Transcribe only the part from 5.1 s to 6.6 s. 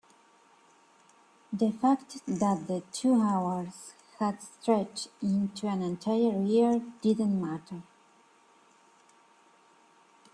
into an entire